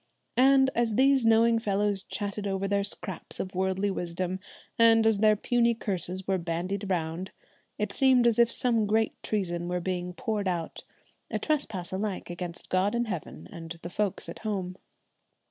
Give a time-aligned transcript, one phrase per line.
[0.37, 4.39] And, as these knowing fellows chattered over their scraps of worldly wisdom,
[4.79, 7.29] and as their puny curses were bandied round,
[7.77, 10.83] it seemed as if some great treason were being poured out,
[11.29, 14.75] a trespass alike against God in heaven and the folks at home.